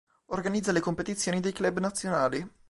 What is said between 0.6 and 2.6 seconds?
le competizioni dei club nazionali.